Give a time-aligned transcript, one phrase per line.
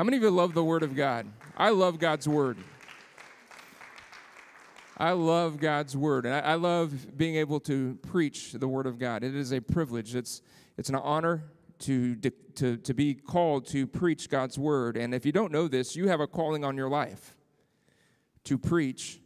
[0.00, 1.26] How many of you love the Word of God?
[1.58, 2.56] I love God's Word.
[4.96, 9.22] I love God's Word, and I, love being able to preach the Word of God.
[9.22, 10.14] It is a privilege.
[10.14, 10.40] It's,
[10.78, 11.44] it's an honor
[11.80, 14.96] to, to, to be called to preach God's Word.
[14.96, 17.36] And if you don't know this, you have a calling on your life
[18.44, 19.20] to preach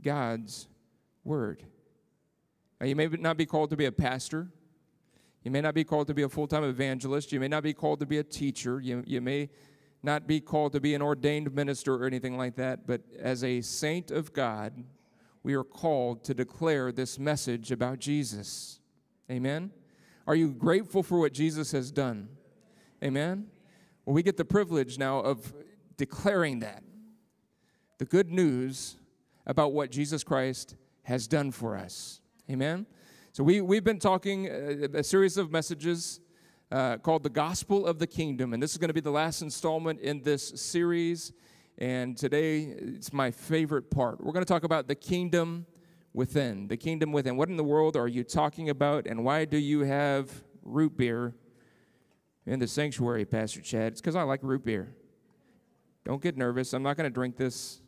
[0.00, 0.68] God's
[1.24, 1.64] Word.
[2.80, 4.52] Now, you may not be called to be a pastor.
[5.42, 7.32] You may not be called to be a full time evangelist.
[7.32, 8.80] You may not be called to be a teacher.
[8.80, 9.50] You, you may
[10.06, 12.86] not be called to be an ordained minister or anything like that.
[12.86, 14.84] But as a saint of God,
[15.42, 18.80] we are called to declare this message about Jesus.
[19.30, 19.72] Amen?
[20.26, 22.28] Are you grateful for what Jesus has done?
[23.04, 23.48] Amen?
[24.04, 25.52] Well, we get the privilege now of
[25.96, 26.82] declaring that
[27.98, 28.96] the good news
[29.46, 32.20] about what Jesus Christ has done for us.
[32.50, 32.86] Amen?
[33.32, 36.20] So, we, we've been talking a, a series of messages
[36.70, 39.42] uh, called The Gospel of the Kingdom, and this is going to be the last
[39.42, 41.32] installment in this series.
[41.78, 44.22] And today, it's my favorite part.
[44.24, 45.66] We're going to talk about the kingdom
[46.12, 46.68] within.
[46.68, 47.36] The kingdom within.
[47.36, 49.06] What in the world are you talking about?
[49.06, 50.30] And why do you have
[50.62, 51.34] root beer
[52.46, 53.92] in the sanctuary, Pastor Chad?
[53.92, 54.94] It's because I like root beer.
[56.04, 56.72] Don't get nervous.
[56.72, 57.80] I'm not going to drink this,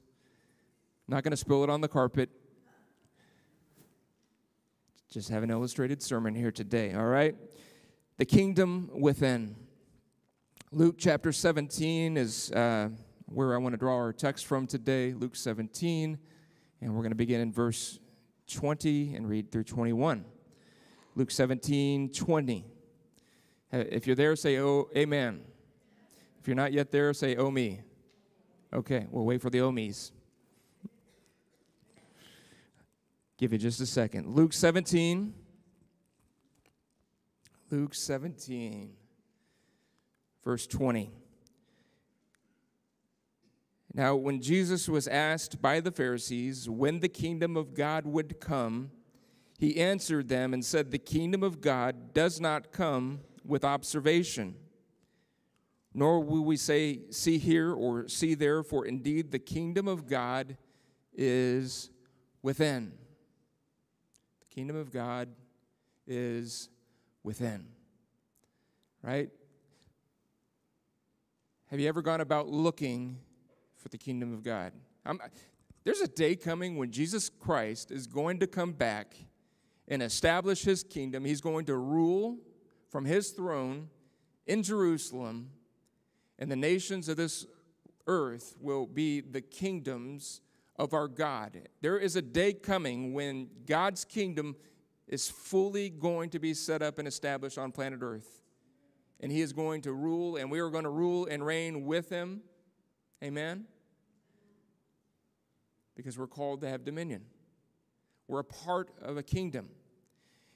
[1.08, 2.28] I'm not going to spill it on the carpet.
[5.10, 7.34] Just have an illustrated sermon here today, all right?
[8.18, 9.56] The kingdom within.
[10.70, 12.52] Luke chapter 17 is.
[12.52, 12.90] Uh,
[13.30, 16.18] where I want to draw our text from today, Luke 17,
[16.80, 17.98] and we're going to begin in verse
[18.50, 20.24] 20 and read through 21.
[21.14, 22.64] Luke 17, 20.
[23.72, 25.42] If you're there, say, oh, amen.
[26.40, 27.80] If you're not yet there, say, oh, me.
[28.72, 30.12] Okay, we'll wait for the oh me's.
[33.36, 34.34] Give you just a second.
[34.34, 35.34] Luke 17.
[37.70, 38.94] Luke 17,
[40.42, 41.10] verse 20.
[43.92, 48.90] Now, when Jesus was asked by the Pharisees when the kingdom of God would come,
[49.58, 54.54] he answered them and said, The kingdom of God does not come with observation,
[55.92, 60.56] nor will we say, See here or see there, for indeed the kingdom of God
[61.12, 61.90] is
[62.40, 62.92] within.
[64.40, 65.28] The kingdom of God
[66.06, 66.70] is
[67.28, 67.66] within.
[69.02, 69.30] Right?
[71.70, 73.18] Have you ever gone about looking
[73.78, 74.72] for the kingdom of God.
[75.06, 75.20] I'm,
[75.84, 79.14] there's a day coming when Jesus Christ is going to come back
[79.86, 81.24] and establish his kingdom.
[81.24, 82.36] He's going to rule
[82.90, 83.88] from his throne
[84.46, 85.50] in Jerusalem,
[86.38, 87.46] and the nations of this
[88.06, 90.40] earth will be the kingdoms
[90.76, 91.68] of our God.
[91.80, 94.56] There is a day coming when God's kingdom
[95.08, 98.42] is fully going to be set up and established on planet earth.
[99.20, 102.08] And he is going to rule, and we are going to rule and reign with
[102.08, 102.42] him.
[103.24, 103.64] Amen?
[105.96, 107.24] Because we're called to have dominion.
[108.28, 109.70] We're a part of a kingdom.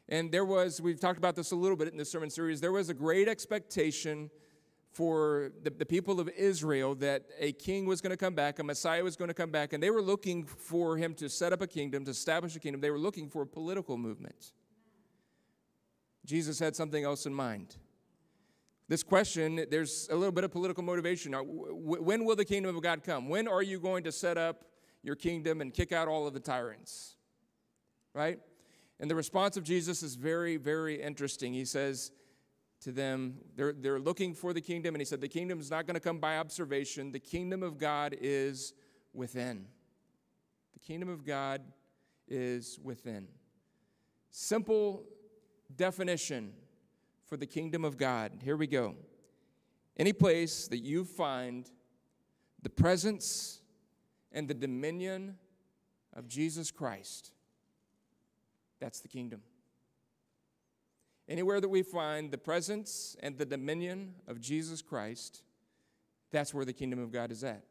[0.08, 2.72] And there was, we've talked about this a little bit in the sermon series, there
[2.72, 4.30] was a great expectation
[4.92, 8.64] for the, the people of Israel that a king was going to come back, a
[8.64, 11.62] Messiah was going to come back, and they were looking for him to set up
[11.62, 12.80] a kingdom, to establish a kingdom.
[12.80, 14.52] They were looking for a political movement.
[16.24, 17.76] Jesus had something else in mind
[18.92, 21.32] this question, there's a little bit of political motivation.
[21.32, 23.30] When will the kingdom of God come?
[23.30, 24.66] When are you going to set up
[25.02, 27.16] your kingdom and kick out all of the tyrants?
[28.12, 28.38] Right?
[29.00, 31.54] And the response of Jesus is very, very interesting.
[31.54, 32.12] He says
[32.82, 35.86] to them, they're, they're looking for the kingdom, and he said, The kingdom is not
[35.86, 37.12] going to come by observation.
[37.12, 38.74] The kingdom of God is
[39.12, 39.66] within.
[40.72, 41.62] The kingdom of God
[42.28, 43.28] is within.
[44.30, 45.04] Simple
[45.74, 46.52] definition
[47.24, 48.32] for the kingdom of God.
[48.42, 48.96] Here we go.
[49.96, 51.70] Any place that you find
[52.62, 53.60] the presence
[54.32, 55.36] and the dominion
[56.14, 57.32] of Jesus Christ,
[58.80, 59.42] that's the kingdom.
[61.32, 65.42] Anywhere that we find the presence and the dominion of Jesus Christ,
[66.30, 67.64] that's where the kingdom of God is at.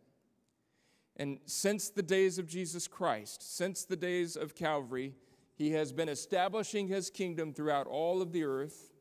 [1.16, 5.14] And since the days of Jesus Christ, since the days of Calvary,
[5.54, 8.94] he has been establishing his kingdom throughout all of the earth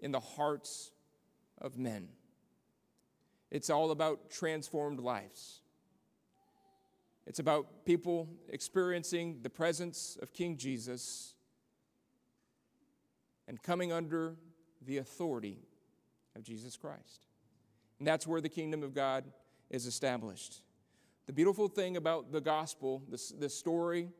[0.00, 0.90] in the hearts
[1.56, 2.08] of men.
[3.50, 5.62] It's all about transformed lives.
[7.26, 11.35] It's about people experiencing the presence of King Jesus
[13.48, 14.36] and coming under
[14.84, 15.58] the authority
[16.34, 17.26] of Jesus Christ.
[17.98, 19.24] And that's where the kingdom of God
[19.70, 20.62] is established.
[21.26, 24.10] The beautiful thing about the gospel, this, this story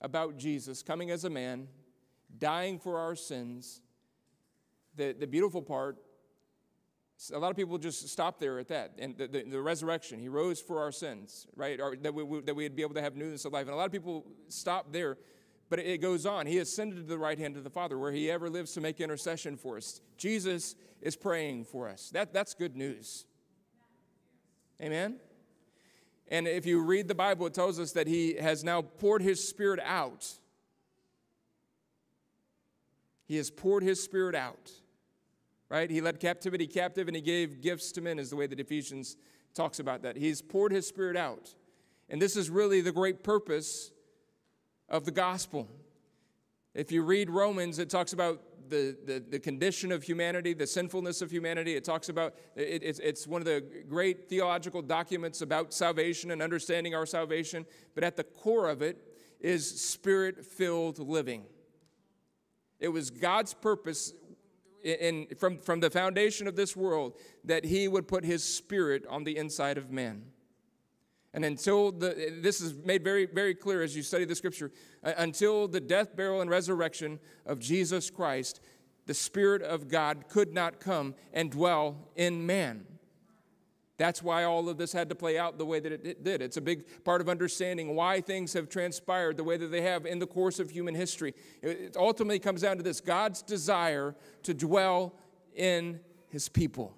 [0.00, 1.68] about Jesus coming as a man,
[2.38, 3.82] dying for our sins,
[4.96, 5.98] the, the beautiful part
[7.32, 8.92] A lot of people just stop there at that.
[8.98, 11.80] And the, the, the resurrection, he rose for our sins, right?
[11.80, 13.66] Or that, we, that we'd be able to have newness of life.
[13.66, 15.16] And a lot of people stop there,
[15.68, 16.46] but it, goes on.
[16.46, 19.00] He ascended to the right hand of the Father, where he ever lives to make
[19.00, 20.00] intercession for us.
[20.16, 22.10] Jesus is praying for us.
[22.10, 23.26] That, that's good news.
[24.80, 25.18] Amen?
[26.28, 29.46] And if you read the Bible, it tells us that he has now poured his
[29.48, 30.26] spirit out.
[33.24, 34.70] He has poured his spirit out
[35.68, 35.90] right?
[35.90, 39.16] He led captivity captive and he gave gifts to men, is the way that Ephesians
[39.54, 40.16] talks about that.
[40.16, 41.54] He's poured his spirit out.
[42.08, 43.90] And this is really the great purpose
[44.88, 45.68] of the gospel.
[46.74, 51.22] If you read Romans, it talks about the, the, the condition of humanity, the sinfulness
[51.22, 51.74] of humanity.
[51.74, 56.42] It talks about, it, it's, it's one of the great theological documents about salvation and
[56.42, 57.64] understanding our salvation.
[57.94, 58.98] But at the core of it
[59.40, 61.44] is spirit filled living.
[62.78, 64.12] It was God's purpose
[64.82, 69.24] in, from, from the foundation of this world that he would put his spirit on
[69.24, 70.24] the inside of man.
[71.36, 74.72] And until the, this is made very, very clear as you study the scripture,
[75.04, 78.60] uh, until the death, burial, and resurrection of Jesus Christ,
[79.04, 82.86] the Spirit of God could not come and dwell in man.
[83.98, 86.40] That's why all of this had to play out the way that it did.
[86.40, 90.06] It's a big part of understanding why things have transpired the way that they have
[90.06, 91.34] in the course of human history.
[91.60, 95.14] It ultimately comes down to this God's desire to dwell
[95.54, 96.00] in
[96.30, 96.96] his people,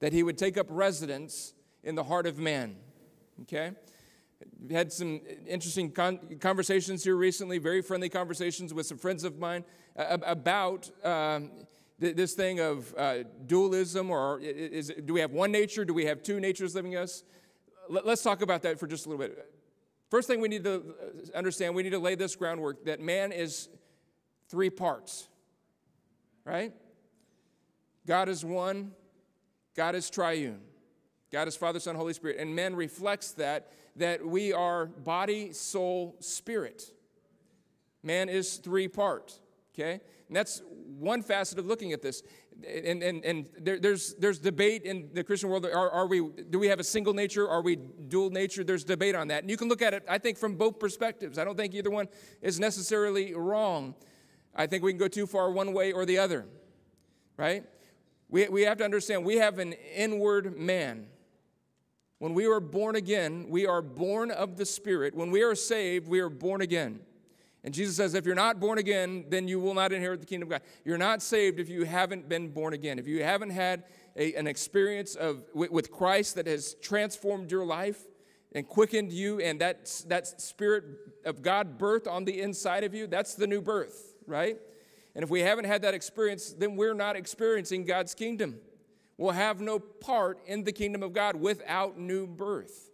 [0.00, 1.54] that he would take up residence
[1.84, 2.76] in the heart of man.
[3.42, 3.72] Okay?
[4.66, 9.38] We had some interesting con- conversations here recently, very friendly conversations with some friends of
[9.38, 9.64] mine
[9.96, 10.90] uh, about.
[11.04, 11.50] Um,
[11.98, 15.84] this thing of uh, dualism, or is, do we have one nature?
[15.84, 17.24] Do we have two natures living in us?
[17.88, 19.50] Let's talk about that for just a little bit.
[20.10, 23.32] First thing we need to uh, understand, we need to lay this groundwork that man
[23.32, 23.68] is
[24.48, 25.28] three parts,
[26.44, 26.72] right?
[28.06, 28.92] God is one,
[29.74, 30.60] God is triune.
[31.32, 32.36] God is Father, Son, Holy Spirit.
[32.38, 36.92] And man reflects that, that we are body, soul, spirit.
[38.02, 39.38] Man is three part,
[39.74, 40.00] okay?
[40.28, 40.62] And that's
[40.98, 42.22] one facet of looking at this.
[42.66, 45.66] And, and, and there, there's, there's debate in the Christian world.
[45.66, 47.48] Are, are we, do we have a single nature?
[47.48, 48.64] Are we dual nature?
[48.64, 49.42] There's debate on that.
[49.42, 51.38] And you can look at it, I think, from both perspectives.
[51.38, 52.08] I don't think either one
[52.40, 53.94] is necessarily wrong.
[54.54, 56.46] I think we can go too far one way or the other,
[57.36, 57.64] right?
[58.28, 61.08] We, we have to understand we have an inward man.
[62.18, 65.14] When we are born again, we are born of the Spirit.
[65.14, 67.00] When we are saved, we are born again.
[67.62, 70.46] And Jesus says, if you're not born again, then you will not inherit the kingdom
[70.46, 70.62] of God.
[70.84, 72.98] You're not saved if you haven't been born again.
[72.98, 73.84] If you haven't had
[74.14, 78.00] a, an experience of, with, Christ that has transformed your life
[78.52, 80.84] and quickened you, and that, that spirit
[81.24, 84.56] of God birth on the inside of you, that's the new birth, right?
[85.14, 88.60] And if we haven't had that experience, then we're not experiencing God's kingdom.
[89.18, 92.90] We'll have no part in the kingdom of God without new birth.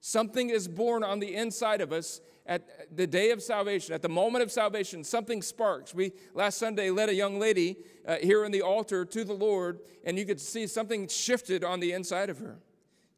[0.00, 4.08] Something is born on the inside of us at the day of salvation, at the
[4.08, 5.94] moment of salvation, something sparks.
[5.94, 7.76] We last Sunday led a young lady
[8.06, 11.80] uh, here in the altar to the Lord, and you could see something shifted on
[11.80, 12.58] the inside of her.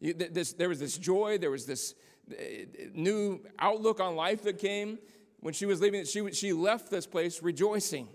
[0.01, 1.95] You, this, there was this joy, there was this
[2.31, 2.35] uh,
[2.93, 4.99] new outlook on life that came
[5.39, 6.05] when she was leaving.
[6.05, 8.09] She, she left this place rejoicing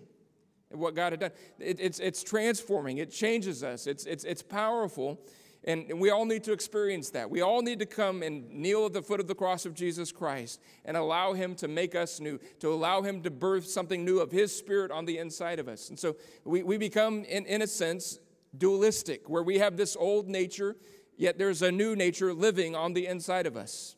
[0.71, 1.31] what God had done.
[1.59, 5.19] It, it's, it's transforming, it changes us, it's, it's, it's powerful.
[5.63, 7.29] And we all need to experience that.
[7.29, 10.13] We all need to come and kneel at the foot of the cross of Jesus
[10.13, 14.19] Christ and allow Him to make us new, to allow Him to birth something new
[14.19, 15.89] of His Spirit on the inside of us.
[15.89, 18.19] And so we, we become, in, in a sense,
[18.57, 20.77] dualistic, where we have this old nature,
[21.17, 23.96] yet there's a new nature living on the inside of us.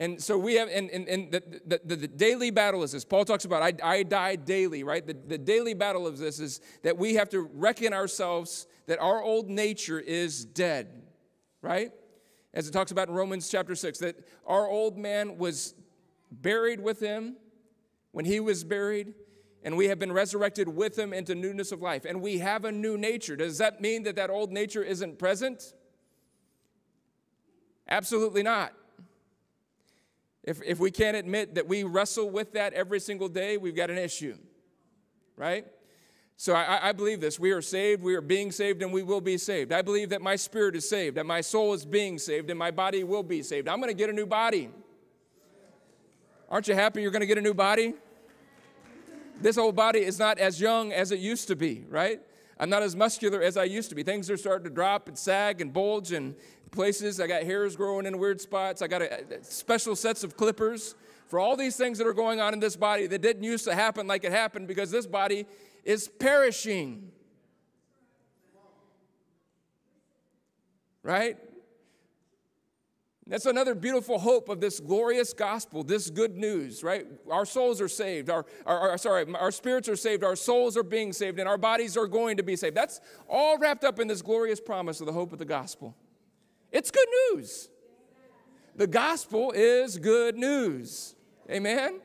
[0.00, 3.04] And so we have, and, and, and the, the, the, the, daily battle is this.
[3.04, 5.04] Paul talks about, I, I die daily, right?
[5.04, 9.20] The, the daily battle of this is that we have to reckon ourselves that our
[9.20, 11.02] old nature is dead,
[11.62, 11.90] right?
[12.54, 15.74] As it talks about in Romans chapter 6, that our old man was
[16.30, 17.34] buried with him
[18.12, 19.14] when he was buried,
[19.64, 22.04] and we have been resurrected with him into newness of life.
[22.04, 23.34] And we have a new nature.
[23.34, 25.74] Does that mean that that old nature isn't present?
[27.88, 28.74] Absolutely not.
[30.44, 33.90] If, if we can't admit that we wrestle with that every single day, we've got
[33.90, 34.36] an issue,
[35.36, 35.66] right?
[36.36, 37.40] So I, I, believe this.
[37.40, 39.72] We are saved, we are being saved, and we will be saved.
[39.72, 42.70] I believe that my spirit is saved, that my soul is being saved, and my
[42.70, 43.68] body will be saved.
[43.68, 44.70] I'm going to get a new body.
[46.48, 47.94] Aren't you happy you're going to get a new body?
[49.40, 52.20] This old body is not as young as it used to be, right?
[52.60, 54.02] I'm not as muscular as I used to be.
[54.02, 56.34] Things are starting to drop and sag and bulge in
[56.68, 57.20] places.
[57.20, 58.82] I got hairs growing in weird spots.
[58.82, 60.94] I got a, special sets of clippers
[61.26, 63.74] for all these things that are going on in this body that didn't used to
[63.74, 65.46] happen like it happened because this body
[65.84, 67.10] is perishing.
[71.08, 71.38] right?
[73.26, 77.06] That's another beautiful hope of this glorious gospel, this good news, right?
[77.30, 78.28] Our souls are saved.
[78.28, 80.22] Our, our, our, sorry, our spirits are saved.
[80.22, 82.76] Our souls are being saved, and our bodies are going to be saved.
[82.76, 85.94] That's all wrapped up in this glorious promise of the hope of the gospel.
[86.70, 87.68] It's good news.
[88.76, 91.14] The gospel is good news.
[91.50, 92.00] Amen?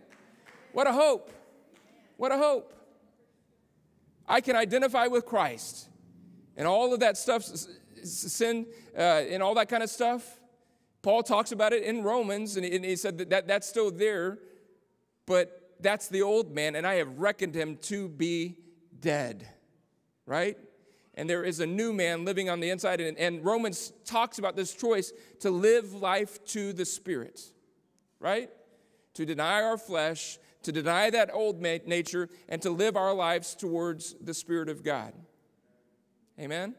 [0.72, 1.32] What a hope.
[2.18, 2.74] What a hope.
[4.28, 5.90] I can identify with Christ
[6.56, 7.44] and all of that stuff,
[8.04, 8.66] sin
[8.98, 10.40] uh, and all that kind of stuff
[11.04, 14.40] Paul talks about it in Romans, and he said that, that that's still there,
[15.26, 18.56] but that's the old man, and I have reckoned him to be
[19.02, 19.46] dead,
[20.26, 20.58] right?
[21.16, 23.00] And there is a new man living on the inside.
[23.00, 27.40] And, and Romans talks about this choice to live life to the Spirit,
[28.20, 28.50] right?
[29.16, 34.16] To deny our flesh, to deny that old nature, and to live our lives towards
[34.22, 35.14] the Spirit of God.
[36.40, 36.76] Amen?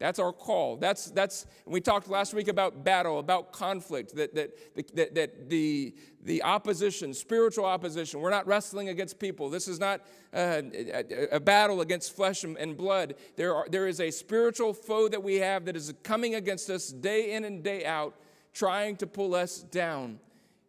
[0.00, 0.78] That's our call.
[0.78, 5.94] That's, that's, we talked last week about battle, about conflict, that, that, that, that the,
[6.24, 9.50] the opposition, spiritual opposition, we're not wrestling against people.
[9.50, 10.00] This is not
[10.32, 13.14] uh, a, a, battle against flesh and, blood.
[13.36, 16.88] There, are, there is a spiritual foe that we have that is coming against us
[16.88, 18.14] day in and day out,
[18.54, 20.18] trying to pull us down.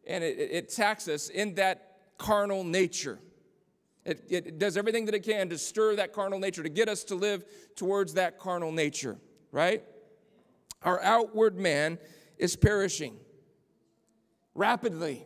[0.06, 3.18] And it, it attacks us in that carnal nature.
[4.04, 7.04] It, it does everything that it can to stir that carnal nature, to get us
[7.06, 7.44] to live
[7.76, 9.18] towards that carnal nature,
[9.52, 9.84] right?
[10.82, 12.00] Our outward man
[12.38, 13.18] is perishing
[14.56, 15.26] rapidly.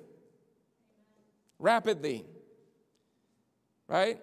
[1.57, 2.25] Rapidly.
[3.87, 4.19] Right?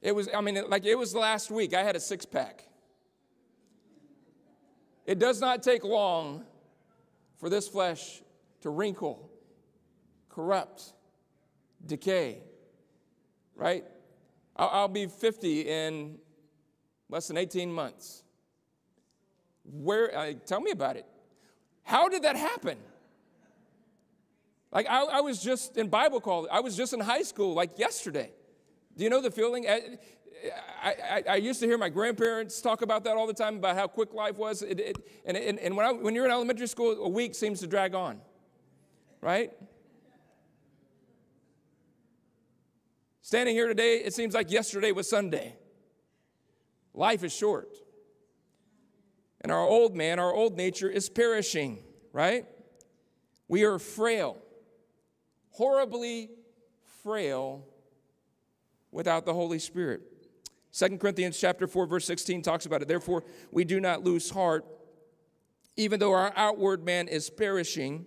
[0.00, 2.66] It was, I mean, like it was last week, I had a six pack.
[5.04, 6.44] It does not take long
[7.36, 8.22] for this flesh
[8.62, 9.30] to wrinkle,
[10.30, 10.94] corrupt,
[11.84, 12.40] decay
[13.56, 13.84] right?
[14.56, 16.18] I'll, be 50 in
[17.08, 18.22] less than 18 months.
[19.64, 21.06] Where, uh, tell me about it.
[21.82, 22.78] How did that happen?
[24.70, 27.78] Like, I, I, was just in Bible college, I was just in high school like
[27.78, 28.32] yesterday.
[28.96, 29.66] Do you know the feeling?
[29.68, 29.98] I,
[30.82, 33.86] I, I, used to hear my grandparents talk about that all the time about how
[33.86, 34.62] quick life was.
[34.62, 37.66] It, it, and, and, and when, when you're in elementary school, a week seems to
[37.66, 38.20] drag on,
[39.20, 39.52] right?
[43.24, 45.56] Standing here today, it seems like yesterday was Sunday.
[46.92, 47.74] Life is short.
[49.40, 51.78] And our old man, our old nature is perishing,
[52.12, 52.44] right?
[53.48, 54.42] We are frail,
[55.52, 56.32] horribly
[57.02, 57.64] frail
[58.90, 60.02] without the Holy Spirit.
[60.74, 62.88] 2 Corinthians chapter 4 verse 16 talks about it.
[62.88, 64.66] Therefore, we do not lose heart
[65.78, 68.04] even though our outward man is perishing,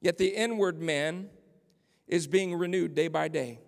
[0.00, 1.30] yet the inward man
[2.08, 3.60] is being renewed day by day.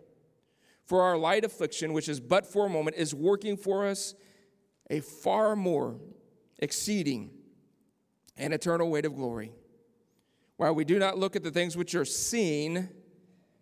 [0.91, 4.17] For our light affliction, which is but for a moment, is working for us
[4.91, 6.01] a far more
[6.59, 7.31] exceeding
[8.37, 9.53] and eternal weight of glory.
[10.57, 12.89] While we do not look at the things which are seen,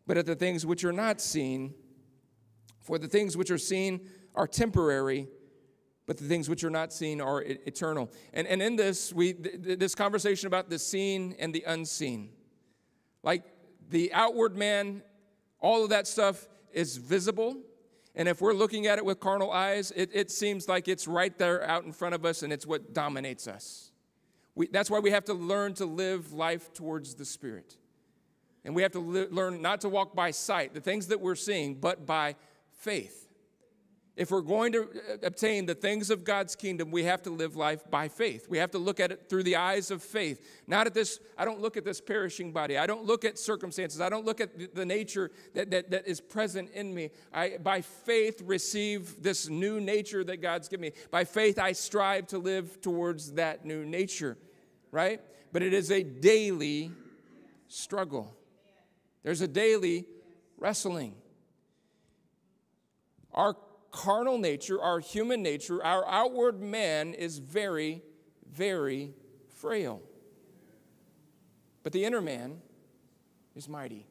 [0.06, 1.74] but at the things which are not seen.
[2.80, 5.28] For the things which are seen are temporary,
[6.06, 8.10] but the things which are not seen are eternal.
[8.32, 12.30] And, and in this, we, this conversation about the seen and the unseen,
[13.22, 13.42] like
[13.90, 15.02] the outward man,
[15.60, 17.56] all of that stuff is visible.
[18.14, 21.36] And if we're looking at it with carnal eyes, it, it seems like it's right
[21.38, 23.92] there out in front of us and it's what dominates us.
[24.54, 27.76] We, that's why we have to learn to live life towards the Spirit.
[28.64, 31.76] And we have to learn not to walk by sight, the things that we're seeing,
[31.76, 32.34] but by
[32.72, 33.27] faith.
[34.18, 37.54] If we're going to uh, obtain the things of God's kingdom, we have to live
[37.54, 38.48] life by faith.
[38.50, 40.44] We have to look at it through the eyes of faith.
[40.66, 42.76] Not at this, I don't look at this perishing body.
[42.76, 44.00] I don't look at circumstances.
[44.00, 47.10] I don't look at the nature that, that, that is present in me.
[47.32, 50.92] I, by faith, receive this new nature that God's given me.
[51.12, 54.36] By faith, I strive to live towards that new nature,
[54.90, 55.20] right?
[55.52, 56.90] But it is a daily
[57.68, 58.36] struggle.
[59.22, 60.06] There's a daily
[60.58, 61.14] wrestling.
[63.32, 63.54] Our
[63.90, 68.02] carnal nature, our human nature, our outward man is very,
[68.50, 69.14] very
[69.48, 70.02] frail.
[71.82, 72.58] But the inner man
[73.54, 74.06] is mighty.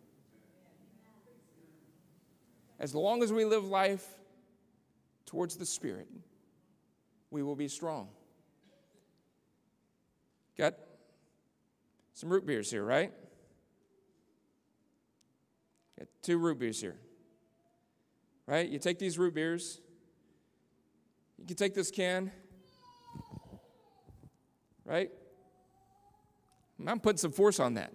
[2.79, 4.05] As long as we live life
[5.25, 6.07] towards the Spirit,
[7.31, 8.09] we will be strong.
[10.57, 10.75] Got
[12.13, 13.11] some root beers here, right?
[15.97, 16.97] Got two root beers here
[18.47, 18.67] right?
[18.67, 19.81] You take these root beers,
[21.37, 22.31] you can take this can,
[24.85, 25.11] right?
[26.85, 27.93] I'm putting some force on that.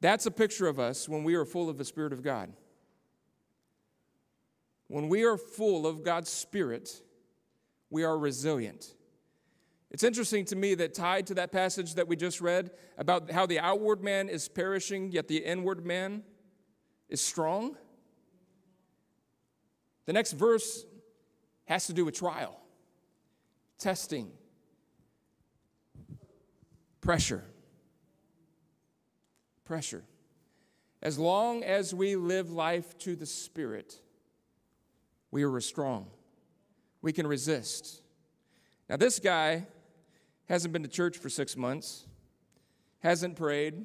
[0.00, 2.52] That's a picture of us when we are full of the Spirit of God.
[4.86, 7.02] When we are full of God's Spirit,
[7.90, 8.94] we are resilient.
[9.90, 13.44] It's interesting to me that tied to that passage that we just read about how
[13.44, 16.22] the outward man is perishing, yet the inward man
[17.10, 17.76] is strong.
[20.06, 20.86] The next verse
[21.66, 22.58] has to do with trial,
[23.78, 24.30] testing,
[27.00, 27.44] pressure.
[29.64, 30.02] Pressure.
[31.02, 34.00] As long as we live life to the Spirit,
[35.30, 36.08] we are strong.
[37.02, 38.02] We can resist.
[38.88, 39.66] Now, this guy
[40.48, 42.06] hasn't been to church for six months,
[42.98, 43.84] hasn't prayed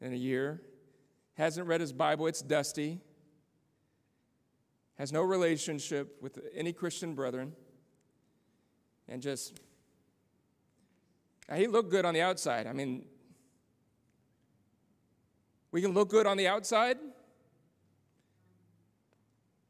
[0.00, 0.60] in a year,
[1.38, 3.00] hasn't read his Bible, it's dusty,
[4.98, 7.52] has no relationship with any Christian brethren,
[9.08, 9.60] and just.
[11.54, 12.66] He looked good on the outside.
[12.66, 13.06] I mean,
[15.70, 16.98] we can look good on the outside.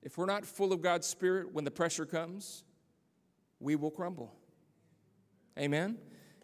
[0.02, 2.64] If we're not full of God's Spirit when the pressure comes,
[3.60, 4.34] we will crumble.
[5.56, 5.98] Amen?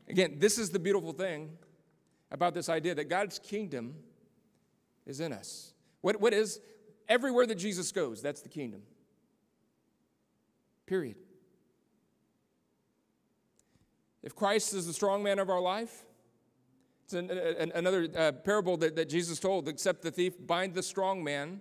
[0.09, 1.51] Again, this is the beautiful thing
[2.31, 3.95] about this idea that God's kingdom
[5.07, 5.73] is in us.
[6.01, 6.61] What, what is
[7.09, 8.83] everywhere that Jesus goes, that's the kingdom.
[10.87, 11.17] Period.
[14.23, 16.05] If Christ is the strong man of our life,
[17.05, 20.83] it's an, an, another uh, parable that, that Jesus told except the thief bind the
[20.83, 21.61] strong man,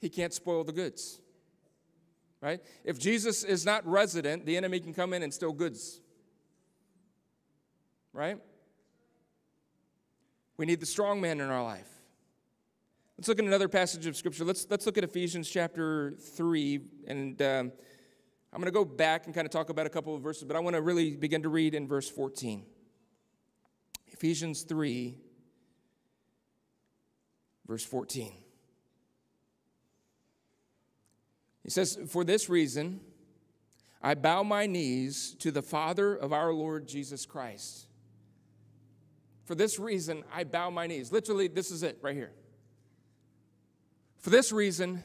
[0.00, 1.20] he can't spoil the goods.
[2.40, 2.60] Right?
[2.84, 6.00] If Jesus is not resident, the enemy can come in and steal goods.
[8.12, 8.38] Right?
[10.56, 11.91] We need the strong man in our life.
[13.22, 14.44] Let's look at another passage of Scripture.
[14.44, 16.80] Let's, let's look at Ephesians chapter 3.
[17.06, 17.72] And um,
[18.52, 20.56] I'm going to go back and kind of talk about a couple of verses, but
[20.56, 22.64] I want to really begin to read in verse 14.
[24.08, 25.16] Ephesians 3,
[27.68, 28.32] verse 14.
[31.62, 33.02] He says, For this reason,
[34.02, 37.86] I bow my knees to the Father of our Lord Jesus Christ.
[39.44, 41.12] For this reason, I bow my knees.
[41.12, 42.32] Literally, this is it right here.
[44.22, 45.02] For this reason,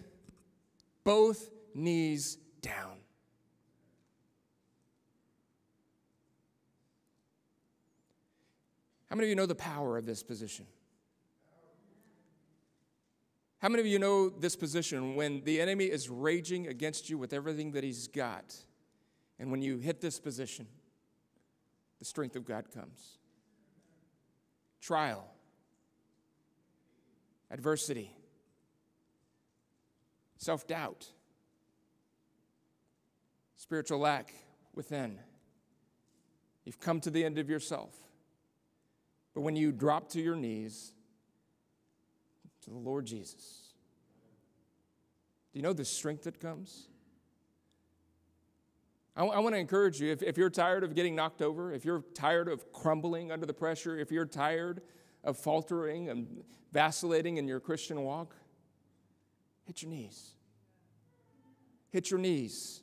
[1.03, 2.97] both knees down.
[9.10, 10.67] How many of you know the power of this position?
[13.58, 17.34] How many of you know this position when the enemy is raging against you with
[17.34, 18.56] everything that he's got?
[19.39, 20.67] And when you hit this position,
[21.97, 23.17] the strength of God comes.
[24.80, 25.25] Trial,
[27.49, 28.16] adversity,
[30.38, 31.08] self doubt,
[33.58, 34.34] spiritual lack
[34.73, 35.19] within.
[36.65, 37.95] You've come to the end of yourself.
[39.34, 40.91] But when you drop to your knees
[42.63, 43.73] to the Lord Jesus,
[45.54, 46.88] do you know the strength that comes?
[49.15, 51.86] I, I want to encourage you if, if you're tired of getting knocked over, if
[51.86, 54.82] you're tired of crumbling under the pressure, if you're tired
[55.23, 58.36] of faltering and vacillating in your Christian walk,
[59.67, 60.32] hit your knees.
[61.91, 62.82] Hit your knees.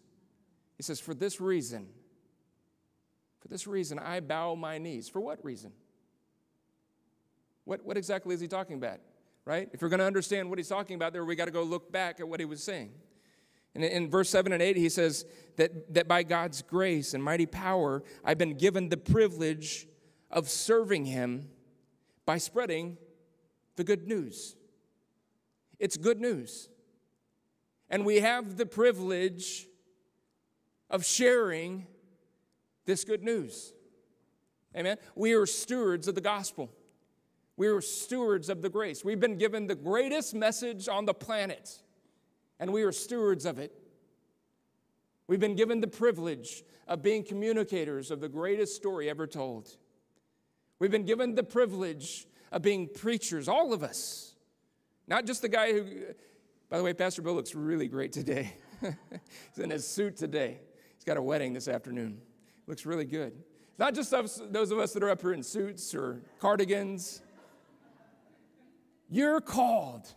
[0.77, 1.89] He says, For this reason,
[3.41, 5.09] for this reason, I bow my knees.
[5.09, 5.73] For what reason?
[7.65, 9.01] What, what exactly is he talking about?
[9.45, 9.69] Right?
[9.73, 11.91] If we're going to understand what he's talking about there, we got to go look
[11.91, 12.93] back at what he was saying.
[13.75, 15.25] And in verse 7 and 8, he says
[15.57, 19.89] that, that by God's grace and mighty power, I've been given the privilege
[20.31, 21.49] of serving him
[22.25, 22.97] by spreading
[23.77, 24.57] the good news.
[25.79, 26.69] It's good news.
[27.95, 29.69] And we have the privilege
[30.91, 31.87] of sharing
[32.87, 33.73] this good news.
[34.77, 34.97] Amen.
[35.15, 36.73] We are stewards of the gospel.
[37.57, 39.05] We are stewards of the grace.
[39.05, 41.71] We've been given the greatest message on the planet,
[42.59, 43.71] and we are stewards of it.
[45.29, 49.71] We've been given the privilege of being communicators of the greatest story ever told.
[50.81, 54.35] We've been given the privilege of being preachers, all of us.
[55.07, 55.87] Not just the guy who,
[56.75, 58.53] by the way, Pastor Bill looks really great today.
[58.81, 60.59] He's in his suit today.
[60.97, 62.21] He's got a wedding this afternoon.
[62.67, 63.33] Looks really good.
[63.79, 67.23] Not just us, those of us that are up here in suits or cardigans.
[69.09, 70.13] You're called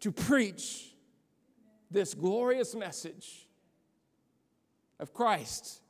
[0.00, 0.92] to preach
[1.88, 3.46] this glorious message
[4.98, 5.82] of Christ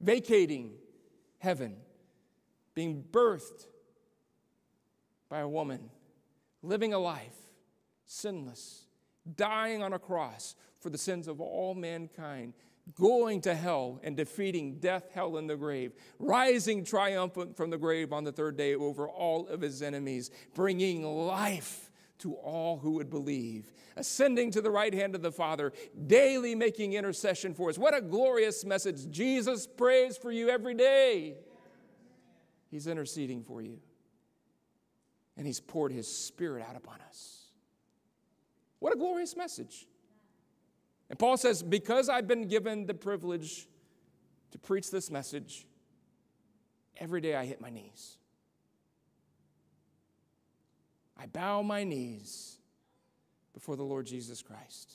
[0.00, 0.74] vacating
[1.38, 1.74] heaven,
[2.76, 3.66] being birthed
[5.28, 5.90] by a woman,
[6.62, 7.34] living a life
[8.10, 8.86] sinless,
[9.36, 12.54] dying on a cross for the sins of all mankind,
[12.98, 18.12] going to hell and defeating death, hell, and the grave, rising triumphant from the grave
[18.12, 23.10] on the third day over all of his enemies, bringing life to all who would
[23.10, 25.72] believe, ascending to the right hand of the Father,
[26.06, 27.78] daily making intercession for us.
[27.78, 29.08] What a glorious message.
[29.08, 31.36] Jesus prays for you every day.
[32.70, 33.78] He's interceding for you.
[35.36, 37.39] And He's poured His Spirit out upon us.
[38.80, 39.86] What a glorious message.
[41.08, 43.68] And Paul says, Because I've been given the privilege
[44.50, 45.66] to preach this message,
[46.96, 48.16] every day I hit my knees.
[51.16, 52.58] I bow my knees
[53.52, 54.94] before the Lord Jesus Christ.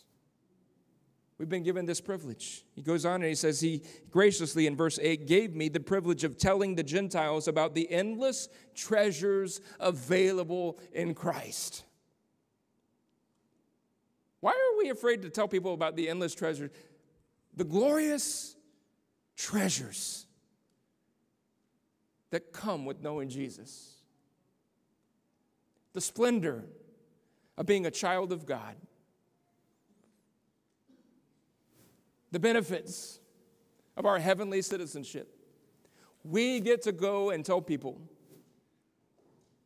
[1.37, 2.63] We've been given this privilege.
[2.73, 6.23] He goes on and he says, He graciously, in verse 8, gave me the privilege
[6.23, 11.83] of telling the Gentiles about the endless treasures available in Christ.
[14.45, 16.69] Why are we afraid to tell people about the endless treasures?
[17.57, 18.55] The glorious
[19.35, 20.27] treasures
[22.29, 23.95] that come with knowing Jesus.
[25.93, 26.63] The splendor
[27.57, 28.75] of being a child of God.
[32.31, 33.19] The benefits
[33.97, 35.35] of our heavenly citizenship.
[36.23, 37.99] We get to go and tell people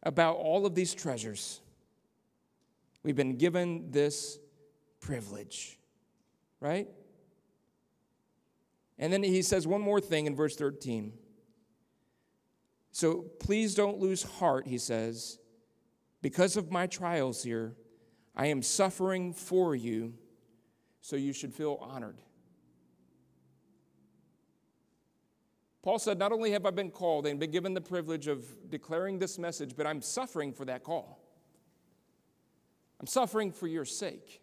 [0.04, 1.60] about all of these treasures.
[3.04, 4.40] We've been given this
[5.00, 5.80] privilege,
[6.60, 6.88] right?
[8.98, 11.14] And then he says one more thing in verse 13.
[12.92, 15.40] So please don't lose heart, he says.
[16.22, 17.76] Because of my trials here,
[18.36, 20.14] I am suffering for you,
[21.02, 22.22] so you should feel honored.
[25.82, 29.18] Paul said, Not only have I been called and been given the privilege of declaring
[29.20, 31.24] this message, but I'm suffering for that call.
[33.00, 34.42] I'm suffering for your sake.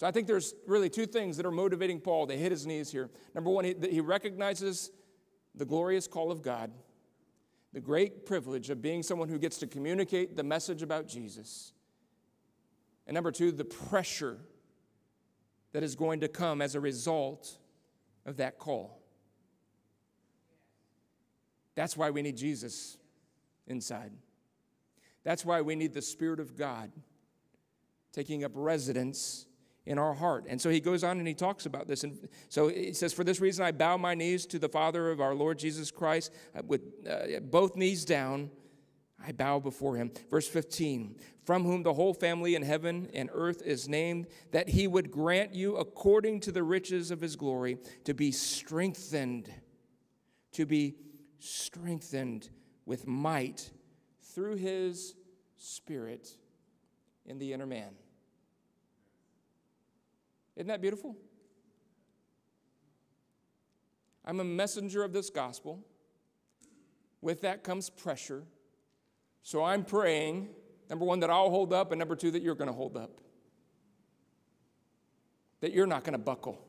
[0.00, 2.90] So I think there's really two things that are motivating Paul to hit his knees
[2.90, 3.10] here.
[3.34, 4.90] Number one, he, he recognizes
[5.54, 6.72] the glorious call of God,
[7.74, 11.74] the great privilege of being someone who gets to communicate the message about Jesus.
[13.06, 14.38] And number two, the pressure
[15.72, 17.58] that is going to come as a result
[18.24, 19.02] of that call.
[21.74, 22.96] That's why we need Jesus
[23.66, 24.12] inside.
[25.24, 26.90] That's why we need the Spirit of God
[28.12, 29.44] taking up residence
[29.90, 30.46] in our heart.
[30.48, 32.04] And so he goes on and he talks about this.
[32.04, 35.20] And so he says, For this reason I bow my knees to the Father of
[35.20, 38.50] our Lord Jesus Christ uh, with uh, both knees down.
[39.26, 40.12] I bow before him.
[40.30, 44.86] Verse 15, from whom the whole family in heaven and earth is named, that he
[44.86, 49.50] would grant you, according to the riches of his glory, to be strengthened,
[50.52, 50.94] to be
[51.40, 52.48] strengthened
[52.86, 53.70] with might
[54.22, 55.16] through his
[55.58, 56.36] spirit
[57.26, 57.90] in the inner man.
[60.56, 61.16] Isn't that beautiful?
[64.24, 65.84] I'm a messenger of this gospel.
[67.20, 68.44] With that comes pressure.
[69.42, 70.48] So I'm praying,
[70.88, 73.20] number one, that I'll hold up, and number two, that you're going to hold up.
[75.60, 76.64] That you're not going to buckle.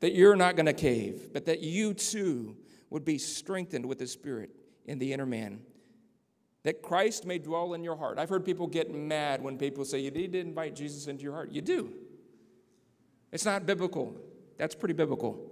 [0.00, 2.56] That you're not going to cave, but that you too
[2.90, 4.50] would be strengthened with the Spirit
[4.86, 5.60] in the inner man.
[6.64, 8.18] That Christ may dwell in your heart.
[8.18, 11.32] I've heard people get mad when people say, You need to invite Jesus into your
[11.32, 11.50] heart.
[11.50, 11.92] You do.
[13.32, 14.14] It's not biblical.
[14.58, 15.50] That's pretty biblical.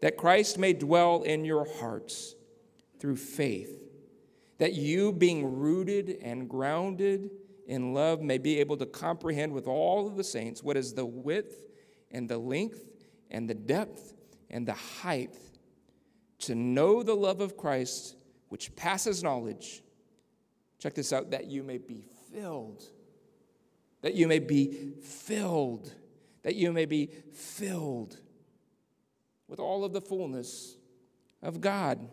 [0.00, 2.34] That Christ may dwell in your hearts
[2.98, 3.80] through faith,
[4.58, 7.30] that you, being rooted and grounded
[7.66, 11.06] in love, may be able to comprehend with all of the saints what is the
[11.06, 11.66] width
[12.10, 12.84] and the length
[13.30, 14.14] and the depth
[14.50, 15.36] and the height,
[16.38, 18.16] to know the love of Christ,
[18.48, 19.82] which passes knowledge.
[20.78, 22.84] Check this out that you may be filled.
[24.02, 25.92] That you may be filled
[26.48, 28.16] that you may be filled
[29.48, 30.78] with all of the fullness
[31.42, 32.08] of God.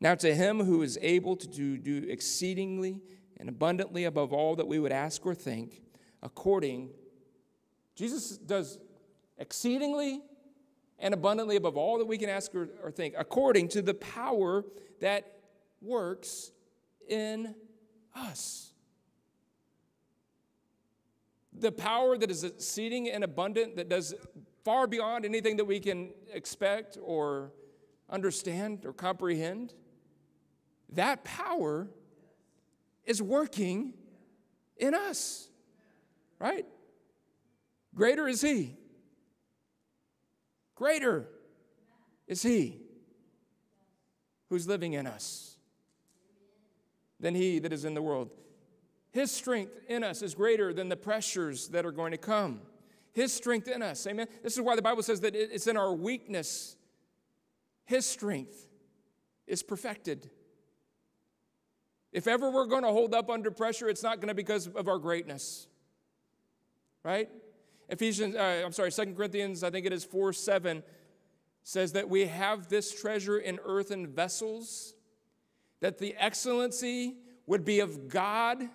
[0.00, 3.00] Now, to him who is able to do, do exceedingly
[3.38, 5.82] and abundantly above all that we would ask or think,
[6.22, 6.90] according,
[7.96, 8.78] Jesus does
[9.36, 10.20] exceedingly
[11.00, 14.64] and abundantly above all that we can ask or, or think, according to the power
[15.00, 15.40] that
[15.82, 16.52] works
[17.08, 17.52] in
[18.14, 18.69] us
[21.60, 24.14] the power that is exceeding and abundant, that does
[24.64, 27.52] far beyond anything that we can expect or
[28.08, 29.74] understand or comprehend,
[30.90, 31.88] that power
[33.04, 33.94] is working
[34.76, 35.48] in us,
[36.38, 36.66] right?
[37.94, 38.76] Greater is He.
[40.74, 41.28] Greater
[42.26, 42.80] is He
[44.48, 45.56] who's living in us
[47.18, 48.30] than He that is in the world.
[49.12, 52.60] His strength in us is greater than the pressures that are going to come.
[53.12, 54.28] His strength in us, amen.
[54.42, 56.76] This is why the Bible says that it's in our weakness,
[57.84, 58.68] His strength
[59.46, 60.30] is perfected.
[62.12, 64.66] If ever we're going to hold up under pressure, it's not going to be because
[64.68, 65.66] of our greatness.
[67.04, 67.28] Right?
[67.88, 70.82] Ephesians, uh, I'm sorry, Second Corinthians, I think it is 4 7
[71.62, 74.94] says that we have this treasure in earthen vessels,
[75.80, 78.68] that the excellency would be of God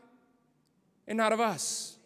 [1.07, 1.97] and not of us.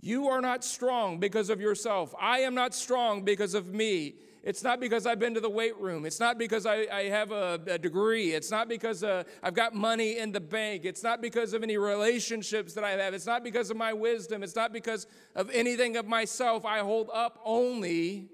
[0.00, 2.14] You are not strong because of yourself.
[2.20, 4.14] I am not strong because of me.
[4.44, 6.06] It's not because I've been to the weight room.
[6.06, 8.30] It's not because I, I have a, a, degree.
[8.30, 10.84] It's not because uh, I've got money in the bank.
[10.84, 13.12] It's not because of any relationships that I have.
[13.12, 14.44] It's not because of my wisdom.
[14.44, 16.64] It's not because of anything of myself.
[16.64, 18.28] I hold up only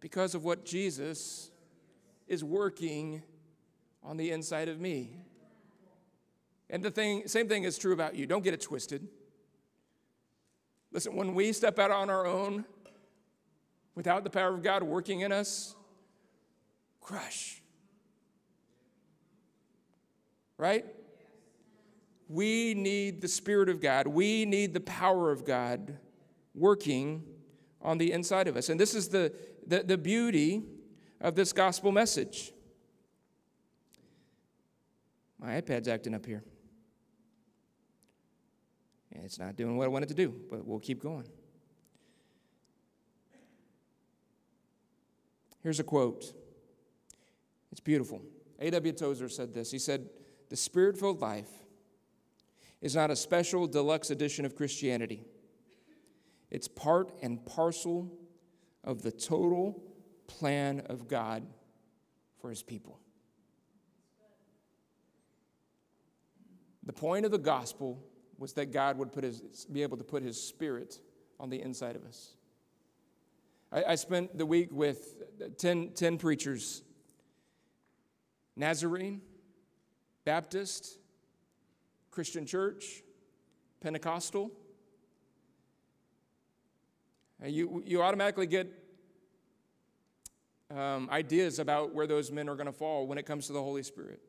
[0.00, 1.50] because of what Jesus
[2.26, 3.22] is working
[4.02, 5.23] on the inside of me.
[6.70, 8.26] And the thing, same thing is true about you.
[8.26, 9.06] Don't get it twisted.
[10.92, 12.64] Listen, when we step out on our own,
[13.94, 15.74] without the power of God working in us,
[17.00, 17.62] crush.
[20.56, 20.86] Right?
[22.28, 24.06] We need the Spirit of God.
[24.06, 25.98] We need the power of God
[26.54, 27.24] working
[27.82, 28.68] on the inside of us.
[28.68, 29.32] And this is the,
[29.66, 30.62] the, the beauty
[31.20, 32.52] of this gospel message.
[35.38, 36.42] My iPad's acting up here.
[39.22, 41.26] It's not doing what I wanted to do, but we'll keep going.
[45.62, 46.34] Here's a quote.
[47.72, 48.22] It's beautiful.
[48.60, 48.92] A.W.
[48.92, 49.70] Tozer said this.
[49.70, 50.10] He said,
[50.50, 51.48] The spirit filled life
[52.82, 55.24] is not a special deluxe edition of Christianity,
[56.50, 58.12] it's part and parcel
[58.84, 59.82] of the total
[60.26, 61.46] plan of God
[62.38, 63.00] for his people.
[66.84, 68.04] The point of the gospel
[68.38, 70.98] was that God would put his, be able to put his spirit
[71.38, 72.34] on the inside of us.
[73.72, 76.82] I, I spent the week with 10, 10 preachers
[78.56, 79.20] Nazarene,
[80.24, 80.98] Baptist,
[82.12, 83.02] Christian church,
[83.80, 84.52] Pentecostal.
[87.44, 88.72] You, you automatically get
[90.74, 93.62] um, ideas about where those men are going to fall when it comes to the
[93.62, 94.20] Holy Spirit.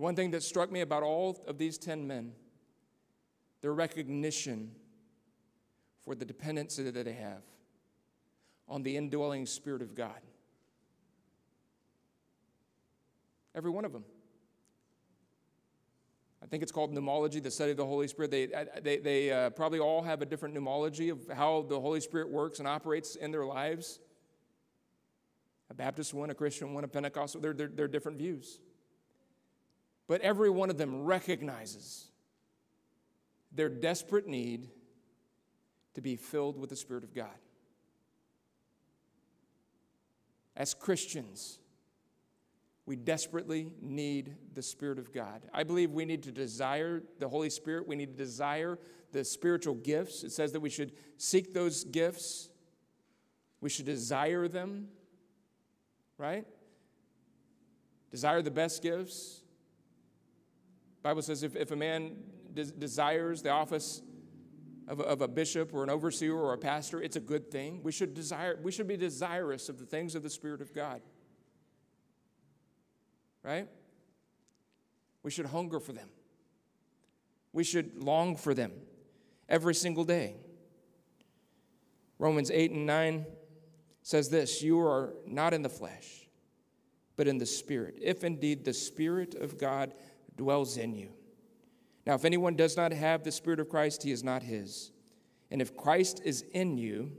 [0.00, 2.32] The one thing that struck me about all of these 10 men,
[3.60, 4.70] their recognition
[6.02, 7.42] for the dependency that they have
[8.66, 10.18] on the indwelling Spirit of God.
[13.54, 14.06] Every one of them.
[16.42, 18.30] I think it's called pneumology, the study of the Holy Spirit.
[18.30, 18.48] They,
[18.80, 22.58] they, they uh, probably all have a different pneumology of how the Holy Spirit works
[22.58, 24.00] and operates in their lives.
[25.68, 28.60] A Baptist one, a Christian one, a Pentecostal, they're, they're, they're different views.
[30.10, 32.10] But every one of them recognizes
[33.52, 34.68] their desperate need
[35.94, 37.28] to be filled with the Spirit of God.
[40.56, 41.60] As Christians,
[42.86, 45.42] we desperately need the Spirit of God.
[45.54, 47.86] I believe we need to desire the Holy Spirit.
[47.86, 48.80] We need to desire
[49.12, 50.24] the spiritual gifts.
[50.24, 52.50] It says that we should seek those gifts,
[53.60, 54.88] we should desire them,
[56.18, 56.48] right?
[58.10, 59.39] Desire the best gifts.
[61.02, 62.16] Bible says if, if a man
[62.52, 64.02] des- desires the office
[64.88, 67.80] of a, of a bishop or an overseer or a pastor, it's a good thing.
[67.82, 71.00] We should desire, we should be desirous of the things of the Spirit of God.
[73.42, 73.68] Right?
[75.22, 76.08] We should hunger for them.
[77.52, 78.72] We should long for them
[79.48, 80.36] every single day.
[82.18, 83.26] Romans 8 and 9
[84.02, 86.28] says this You are not in the flesh,
[87.16, 89.94] but in the Spirit, if indeed the Spirit of God
[90.40, 91.10] dwells in you.
[92.06, 94.90] Now, if anyone does not have the Spirit of Christ, he is not his.
[95.50, 97.12] And if Christ is in you,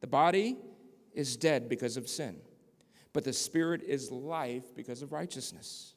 [0.00, 0.58] the body
[1.14, 2.36] is dead because of sin,
[3.14, 5.94] but the Spirit is life because of righteousness.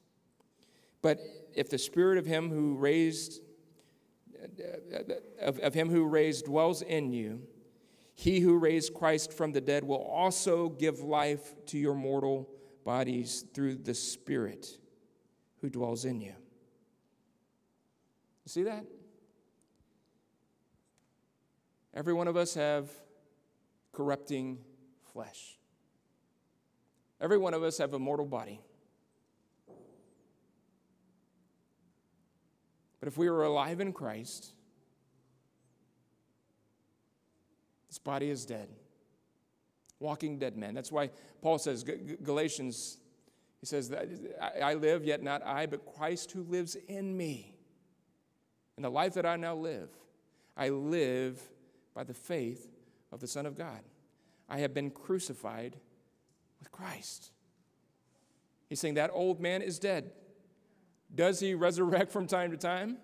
[1.02, 1.20] But
[1.54, 3.42] if the Spirit of him who raised
[5.40, 7.42] of, of him who raised dwells in you,
[8.16, 12.50] he who raised Christ from the dead will also give life to your mortal
[12.86, 14.80] bodies through the Spirit
[15.62, 16.34] who dwells in you.
[18.46, 18.86] You see that?
[21.94, 22.90] Every one of us have
[23.92, 24.60] corrupting
[25.14, 25.58] flesh.
[27.20, 28.60] Every one of us have a mortal body.
[33.00, 34.54] But if we are alive in Christ,
[37.90, 38.70] this body is dead.
[40.00, 40.74] Walking dead man.
[40.74, 41.84] That's why Paul says,
[42.24, 42.98] Galatians
[43.62, 43.94] he says,
[44.42, 47.56] I live, yet not I, but Christ who lives in me.
[48.76, 49.90] In the life that I now live,
[50.58, 51.40] I live
[51.94, 52.68] by the faith
[53.12, 53.82] of the Son of God.
[54.50, 55.78] I have been crucified
[56.60, 57.32] with Christ.
[58.68, 60.12] He's saying that old man is dead.
[61.14, 62.98] Does he resurrect from time to time?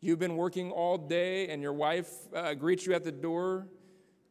[0.00, 3.66] You've been working all day, and your wife uh, greets you at the door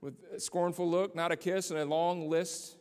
[0.02, 2.78] with a scornful look, not a kiss, and a long list.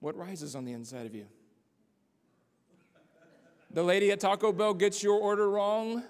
[0.00, 1.26] What rises on the inside of you?
[3.70, 6.02] The lady at Taco Bell gets your order wrong.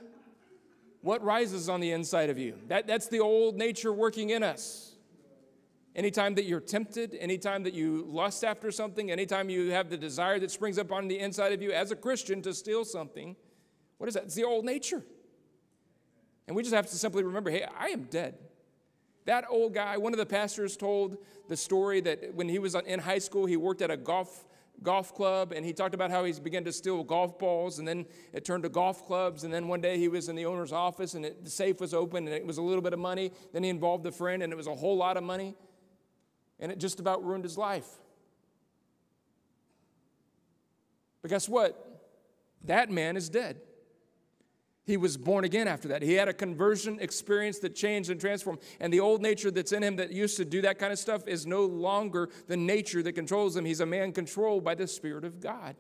[1.01, 2.55] What rises on the inside of you?
[2.69, 4.93] That, that's the old nature working in us.
[5.97, 10.39] Anytime that you're tempted, anytime that you lust after something, anytime you have the desire
[10.39, 13.35] that springs up on the inside of you as a Christian to steal something,
[13.97, 14.25] what is that?
[14.25, 15.03] It's the old nature.
[16.47, 18.39] And we just have to simply remember hey, I am dead.
[19.29, 22.99] That old guy, one of the pastors told the story that when he was in
[22.99, 24.47] high school, he worked at a golf
[24.83, 28.07] golf club and he talked about how he's began to steal golf balls and then
[28.33, 31.13] it turned to golf clubs and then one day he was in the owner's office
[31.13, 33.31] and it, the safe was open and it was a little bit of money.
[33.53, 35.55] Then he involved a friend and it was a whole lot of money
[36.59, 37.89] and it just about ruined his life.
[41.21, 42.09] But guess what?
[42.65, 43.61] That man is dead
[44.89, 46.01] he was born again after that.
[46.01, 48.61] He had a conversion experience that changed and transformed.
[48.81, 51.29] And the old nature that's in him that used to do that kind of stuff
[51.29, 53.67] is no longer the nature that controls him.
[53.67, 55.77] He's a man controlled by the Spirit of God.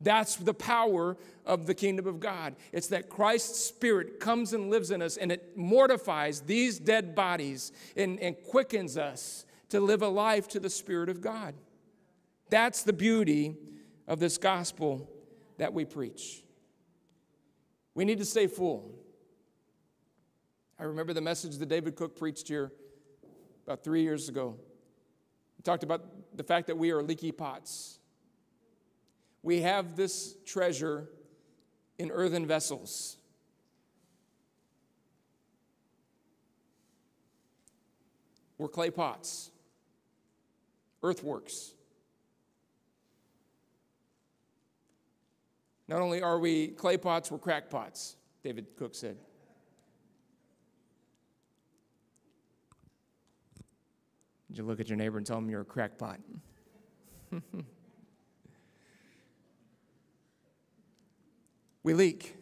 [0.00, 2.54] That's the power of the kingdom of God.
[2.70, 7.72] It's that Christ's Spirit comes and lives in us and it mortifies these dead bodies
[7.96, 11.54] and, and quickens us to live a life to the Spirit of God.
[12.48, 13.56] That's the beauty
[14.06, 15.10] of this gospel
[15.58, 16.44] that we preach.
[17.94, 18.90] We need to stay full.
[20.78, 22.72] I remember the message that David Cook preached here
[23.66, 24.56] about three years ago.
[25.56, 26.04] He talked about
[26.36, 27.98] the fact that we are leaky pots.
[29.42, 31.08] We have this treasure
[31.98, 33.16] in earthen vessels.
[38.58, 39.50] We're clay pots,
[41.02, 41.74] earthworks.
[45.88, 49.16] Not only are we clay pots, we're crackpots, David Cook said.
[54.48, 56.20] Did you look at your neighbor and tell him you're a crackpot?
[61.82, 62.36] we leak.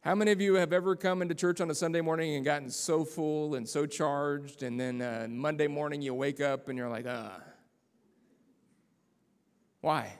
[0.00, 2.70] How many of you have ever come into church on a Sunday morning and gotten
[2.70, 6.88] so full and so charged, and then uh, Monday morning you wake up and you're
[6.88, 7.40] like, ah?
[9.80, 10.12] Why?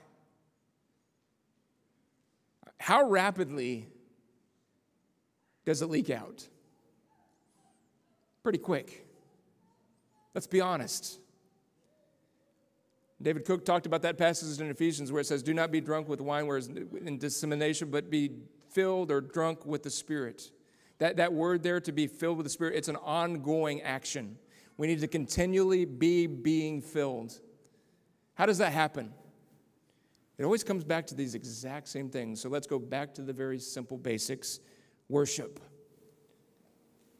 [2.87, 3.85] How rapidly
[5.65, 6.47] does it leak out?
[8.43, 9.05] Pretty quick.
[10.33, 11.19] Let's be honest.
[13.21, 16.07] David Cook talked about that passage in Ephesians where it says, Do not be drunk
[16.07, 18.31] with wine where is in dissemination, but be
[18.69, 20.49] filled or drunk with the Spirit.
[20.99, 24.37] That, that word there, to be filled with the Spirit, it's an ongoing action.
[24.77, 27.37] We need to continually be being filled.
[28.35, 29.11] How does that happen?
[30.37, 32.41] It always comes back to these exact same things.
[32.41, 34.59] So let's go back to the very simple basics
[35.09, 35.59] worship.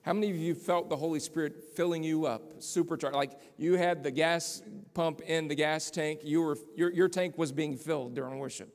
[0.03, 3.15] How many of you felt the Holy Spirit filling you up, supercharged?
[3.15, 4.61] Like you had the gas
[4.93, 8.73] pump in the gas tank, you were, your, your tank was being filled during worship.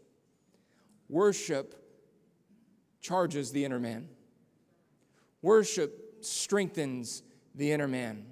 [1.08, 1.74] Worship
[3.00, 4.08] charges the inner man,
[5.40, 7.22] worship strengthens
[7.54, 8.26] the inner man.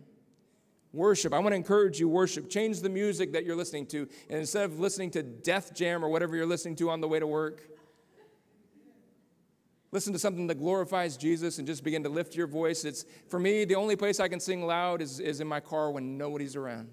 [0.92, 1.32] Worship.
[1.32, 2.50] I want to encourage you, worship.
[2.50, 4.08] Change the music that you're listening to.
[4.28, 7.20] And instead of listening to Def Jam or whatever you're listening to on the way
[7.20, 7.62] to work,
[9.92, 12.84] listen to something that glorifies Jesus and just begin to lift your voice.
[12.84, 15.92] It's for me, the only place I can sing loud is, is in my car
[15.92, 16.90] when nobody's around.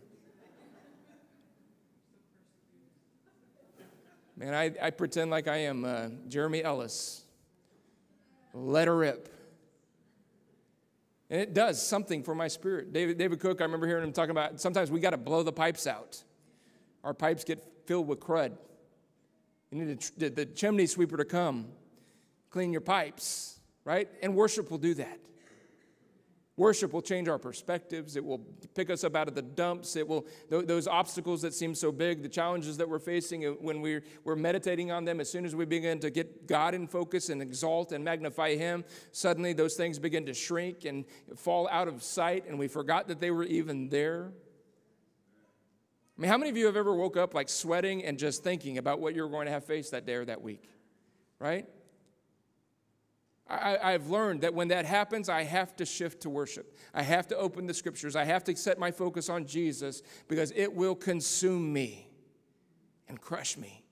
[4.36, 7.24] Man, I, I pretend like I am uh, Jeremy Ellis.
[8.54, 9.37] Let her rip.
[11.30, 12.94] And it does something for my spirit.
[12.94, 15.52] David, David Cook, I remember hearing him talking about sometimes we got to blow the
[15.52, 16.24] pipes out.
[17.04, 18.54] Our pipes get filled with crud.
[19.72, 21.68] You need the, the chimney sweeper to come,
[22.50, 24.08] clean your pipes, right?
[24.22, 25.20] And worship will do that.
[26.58, 28.16] Worship will change our perspectives.
[28.16, 28.40] It will
[28.74, 29.96] pick us up out of the dumps.
[29.96, 34.04] It will, those obstacles that seem so big, the challenges that we're facing, when we're,
[34.24, 37.44] we're meditating on them, as soon as we begin to get God in focus and
[37.44, 41.06] exalt and magnify Him, suddenly those things begin to shrink and
[41.36, 44.32] fall out of sight, and we forgot that they were even there.
[46.18, 48.80] I mean, how many of you have ever woke up like sweating and just thinking
[48.80, 50.68] about what you're going to have faced that day or that week?
[51.38, 51.68] Right?
[53.50, 56.76] I, have learned that when that happens, I have to shift to worship.
[56.94, 58.16] I have to open the scriptures.
[58.16, 62.10] I have to set my focus on Jesus because it will consume me
[63.08, 63.86] and crush me.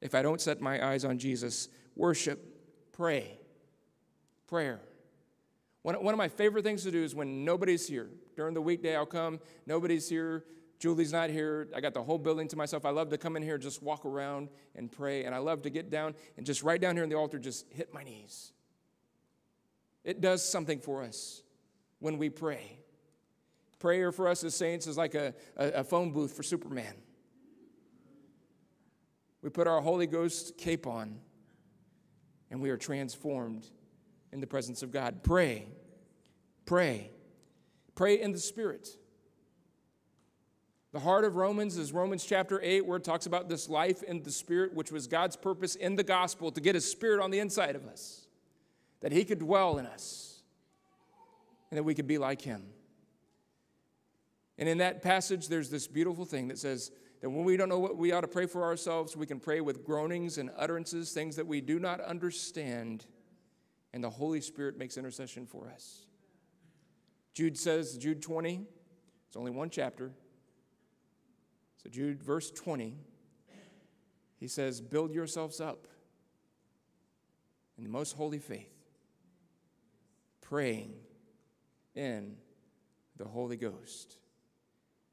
[0.00, 2.44] If I don't set my eyes on Jesus, worship,
[2.92, 3.38] pray,
[4.46, 4.80] prayer.
[5.82, 8.10] One, one of my favorite things to do is when nobody's here.
[8.36, 10.44] During the weekday, I'll come, nobody's here,
[10.78, 11.68] Julie's not here.
[11.74, 12.84] I got the whole building to myself.
[12.84, 15.24] I love to come in here, just walk around and pray.
[15.24, 17.66] And I love to get down and just right down here in the altar, just
[17.72, 18.52] hit my knees.
[20.04, 21.42] It does something for us
[21.98, 22.78] when we pray.
[23.80, 26.94] Prayer for us as saints is like a, a, a phone booth for Superman.
[29.42, 31.20] We put our Holy Ghost cape on
[32.50, 33.66] and we are transformed
[34.32, 35.22] in the presence of God.
[35.22, 35.68] Pray.
[36.66, 37.10] Pray.
[37.94, 38.88] Pray in the Spirit.
[40.92, 44.22] The heart of Romans is Romans chapter 8, where it talks about this life in
[44.22, 47.40] the Spirit, which was God's purpose in the gospel to get His Spirit on the
[47.40, 48.26] inside of us,
[49.00, 50.40] that He could dwell in us,
[51.70, 52.62] and that we could be like Him.
[54.56, 57.78] And in that passage, there's this beautiful thing that says that when we don't know
[57.78, 61.36] what we ought to pray for ourselves, we can pray with groanings and utterances, things
[61.36, 63.04] that we do not understand,
[63.92, 66.06] and the Holy Spirit makes intercession for us.
[67.34, 68.62] Jude says, Jude 20,
[69.28, 70.12] it's only one chapter.
[71.82, 72.96] So, Jude, verse 20,
[74.38, 75.86] he says, Build yourselves up
[77.76, 78.74] in the most holy faith,
[80.40, 80.94] praying
[81.94, 82.36] in
[83.16, 84.18] the Holy Ghost.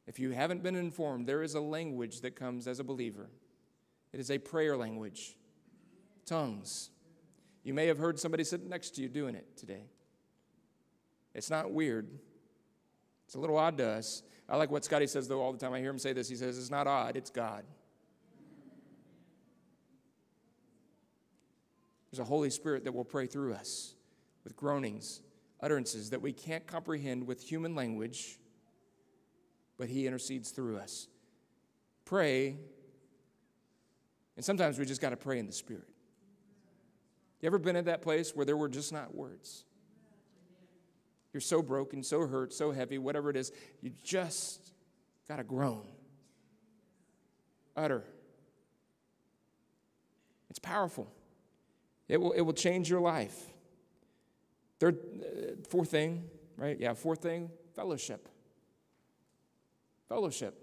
[0.07, 3.29] If you haven't been informed, there is a language that comes as a believer.
[4.13, 5.35] It is a prayer language
[6.25, 6.89] tongues.
[7.63, 9.85] You may have heard somebody sitting next to you doing it today.
[11.33, 12.07] It's not weird,
[13.25, 14.23] it's a little odd to us.
[14.47, 15.73] I like what Scotty says, though, all the time.
[15.73, 16.29] I hear him say this.
[16.29, 17.63] He says, It's not odd, it's God.
[22.11, 23.95] There's a Holy Spirit that will pray through us
[24.43, 25.21] with groanings,
[25.61, 28.39] utterances that we can't comprehend with human language,
[29.77, 31.07] but He intercedes through us.
[32.05, 32.55] Pray,
[34.35, 35.89] and sometimes we just got to pray in the Spirit.
[37.41, 39.65] You ever been at that place where there were just not words?
[41.35, 44.71] You're so broken, so hurt, so heavy, whatever it is, you just
[45.27, 45.85] got to groan.
[47.75, 48.05] Utter.
[50.49, 51.11] It's powerful.
[52.07, 53.37] It will, it will change your life.
[54.79, 56.23] Third, uh, fourth thing,
[56.55, 56.79] right?
[56.79, 58.29] Yeah, fourth thing, fellowship.
[60.07, 60.57] Fellowship.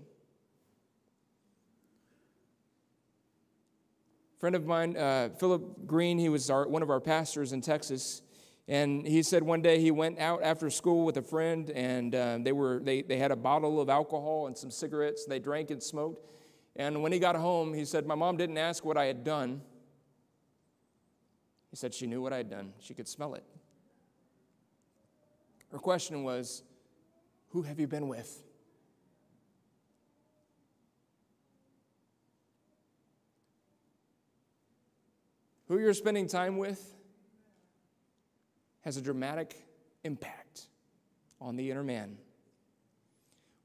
[4.40, 8.22] friend of mine, uh, Philip Green, he was our, one of our pastors in Texas.
[8.72, 12.38] And he said one day he went out after school with a friend, and uh,
[12.40, 15.26] they, were, they, they had a bottle of alcohol and some cigarettes.
[15.26, 16.26] They drank and smoked.
[16.74, 19.60] And when he got home, he said, My mom didn't ask what I had done.
[21.68, 23.44] He said she knew what I had done, she could smell it.
[25.70, 26.62] Her question was,
[27.50, 28.42] Who have you been with?
[35.68, 37.01] Who you're spending time with
[38.82, 39.56] has a dramatic
[40.04, 40.66] impact
[41.40, 42.16] on the inner man.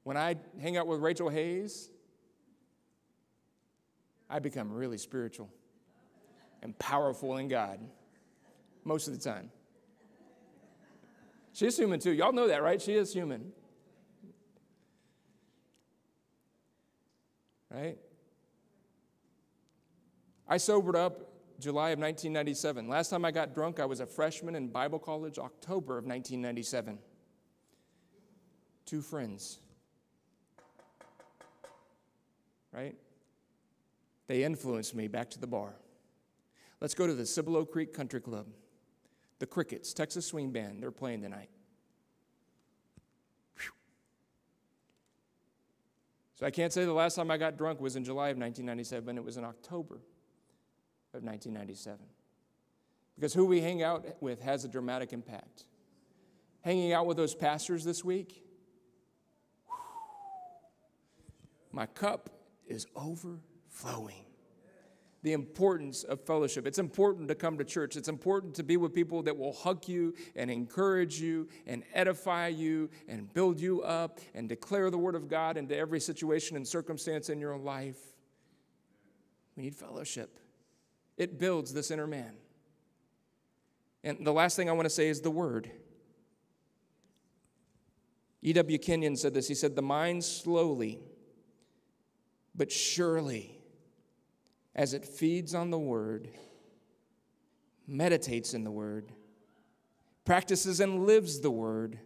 [0.04, 1.90] When I hang out with Rachel Hayes,
[4.30, 5.50] I become really spiritual
[6.62, 7.80] and powerful in God
[8.84, 9.50] most of the time.
[11.52, 12.12] She's human too.
[12.12, 12.80] Y'all know that, right?
[12.80, 13.52] She is human.
[17.70, 17.98] Right?
[20.48, 21.27] I sobered up
[21.58, 22.88] July of 1997.
[22.88, 26.98] Last time I got drunk, I was a freshman in Bible college, October of 1997.
[28.86, 29.58] Two friends.
[32.72, 32.94] Right?
[34.28, 35.74] They influenced me back to the bar.
[36.80, 38.46] Let's go to the Cibolo Creek Country Club.
[39.40, 41.50] The Crickets, Texas Swing Band, they're playing tonight.
[46.34, 49.16] So I can't say the last time I got drunk was in July of 1997,
[49.16, 50.00] it was in October
[51.14, 51.98] of 1997.
[53.14, 55.64] Because who we hang out with has a dramatic impact.
[56.62, 58.44] Hanging out with those pastors this week,
[61.72, 62.30] my cup
[62.66, 64.24] is overflowing.
[65.22, 66.64] The importance of fellowship.
[66.64, 67.96] It's important to come to church.
[67.96, 72.48] It's important to be with people that will hug you and encourage you and edify
[72.48, 76.66] you and build you up and declare the word of God into every situation and
[76.66, 77.98] circumstance in your life.
[79.56, 80.38] We need fellowship.
[81.18, 82.32] It builds this inner man.
[84.04, 85.70] And the last thing I want to say is the word.
[88.40, 88.78] E.W.
[88.78, 89.48] Kenyon said this.
[89.48, 91.00] He said, The mind slowly,
[92.54, 93.60] but surely,
[94.76, 96.28] as it feeds on the word,
[97.88, 99.10] meditates in the word,
[100.24, 101.98] practices and lives the word,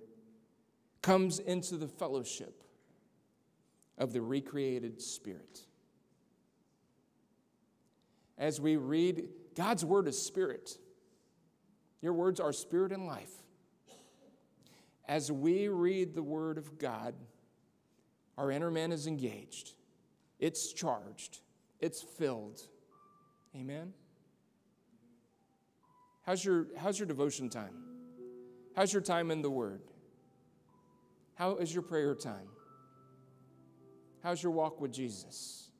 [1.02, 2.62] comes into the fellowship
[3.98, 5.66] of the recreated spirit
[8.42, 10.76] as we read God's word is spirit.
[12.00, 13.30] Your words are spirit and life.
[15.06, 17.14] as we read the Word of God,
[18.36, 19.74] our inner man is engaged,
[20.40, 21.38] it's charged,
[21.80, 22.60] it's filled.
[23.54, 23.92] Amen?
[26.26, 27.74] How's your, how's your devotion time?
[28.74, 29.82] How's your time in the Word?
[31.34, 32.48] How is your prayer time?
[34.22, 35.71] How's your walk with Jesus?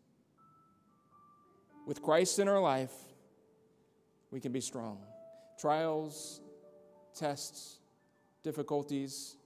[1.86, 2.92] With Christ in our life,
[4.30, 4.98] we can be strong.
[5.58, 6.40] Trials,
[7.14, 7.78] tests,
[8.42, 9.36] difficulties,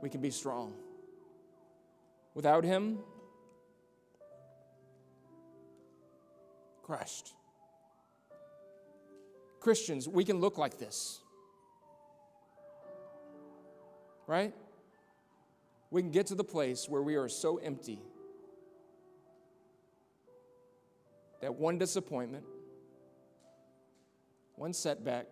[0.00, 0.72] we can be strong.
[2.34, 2.98] Without Him,
[6.82, 7.34] crushed.
[9.60, 11.20] Christians, we can look like this.
[14.26, 14.54] Right?
[15.90, 18.00] We can get to the place where we are so empty
[21.40, 22.44] that one disappointment,
[24.56, 25.26] one setback,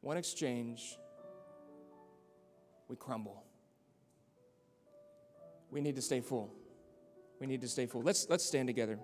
[0.00, 0.96] one exchange,
[2.88, 3.42] we crumble.
[5.70, 6.52] We need to stay full.
[7.40, 8.02] We need to stay full.
[8.02, 8.98] Let's, let's stand together.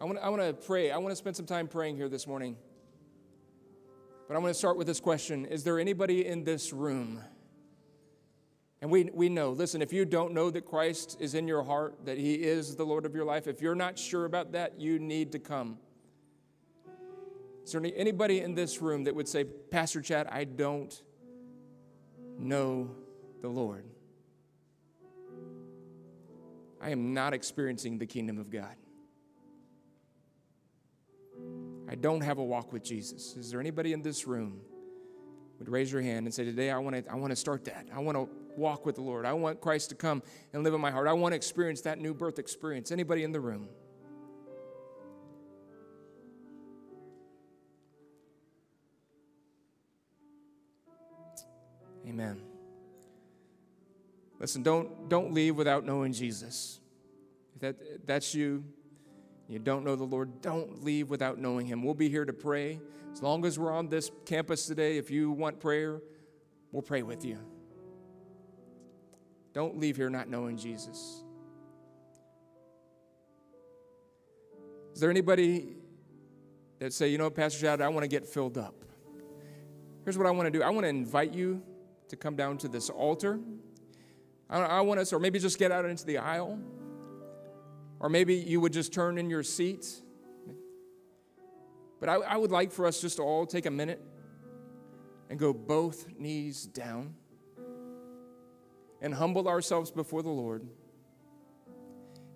[0.00, 0.90] I want, I want to pray.
[0.90, 2.56] I want to spend some time praying here this morning.
[4.28, 7.22] But I want to start with this question Is there anybody in this room?
[8.86, 11.96] And we, we know, listen, if you don't know that Christ is in your heart,
[12.04, 15.00] that He is the Lord of your life, if you're not sure about that, you
[15.00, 15.78] need to come.
[17.64, 21.02] Is there anybody in this room that would say, Pastor Chad, I don't
[22.38, 22.94] know
[23.42, 23.86] the Lord?
[26.80, 28.76] I am not experiencing the kingdom of God.
[31.88, 33.34] I don't have a walk with Jesus.
[33.34, 34.60] Is there anybody in this room
[35.58, 37.88] would raise your hand and say, Today I want to I want to start that.
[37.92, 39.24] I want to walk with the Lord.
[39.26, 41.08] I want Christ to come and live in my heart.
[41.08, 42.90] I want to experience that new birth experience.
[42.90, 43.68] Anybody in the room?
[52.08, 52.40] Amen.
[54.38, 56.80] Listen, don't, don't leave without knowing Jesus.
[57.54, 58.64] If that, that's you,
[59.48, 61.82] you don't know the Lord, don't leave without knowing Him.
[61.82, 62.80] We'll be here to pray.
[63.12, 66.00] As long as we're on this campus today, if you want prayer,
[66.70, 67.38] we'll pray with you.
[69.56, 71.24] Don't leave here not knowing Jesus.
[74.92, 75.68] Is there anybody
[76.78, 78.74] that say, you know, Pastor Chad, I want to get filled up?
[80.04, 80.62] Here's what I want to do.
[80.62, 81.62] I want to invite you
[82.08, 83.40] to come down to this altar.
[84.50, 86.58] I, I want us, or maybe just get out into the aisle.
[87.98, 89.86] Or maybe you would just turn in your seat.
[91.98, 94.02] But I, I would like for us just to all take a minute
[95.30, 97.14] and go both knees down
[99.00, 100.66] and humble ourselves before the Lord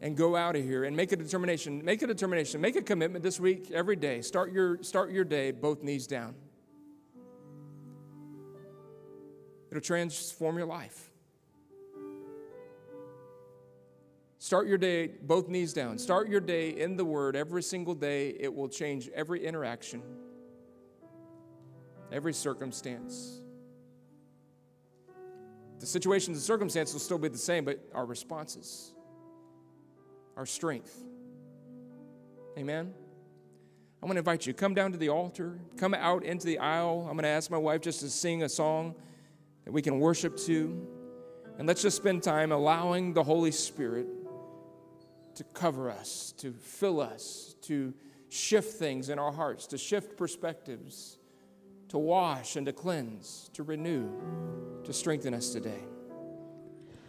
[0.00, 3.22] and go out of here and make a determination make a determination make a commitment
[3.22, 6.34] this week every day start your start your day both knees down
[9.70, 11.10] it'll transform your life
[14.40, 15.98] Start your day both knees down.
[15.98, 18.30] Start your day in the Word every single day.
[18.40, 20.02] It will change every interaction,
[22.10, 23.42] every circumstance.
[25.80, 28.92] The situations and circumstances will still be the same, but our responses,
[30.36, 30.94] our strength.
[32.58, 32.92] Amen.
[34.02, 37.06] I want to invite you, come down to the altar, come out into the aisle.
[37.08, 38.94] I'm going to ask my wife just to sing a song
[39.64, 40.86] that we can worship to.
[41.58, 44.06] And let's just spend time allowing the Holy Spirit
[45.34, 47.94] to cover us, to fill us, to
[48.28, 51.18] shift things in our hearts, to shift perspectives,
[51.90, 54.08] to wash and to cleanse, to renew,
[54.84, 55.82] to strengthen us today.